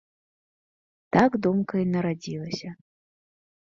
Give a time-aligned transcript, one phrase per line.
[1.17, 2.69] Так думка і нарадзілася.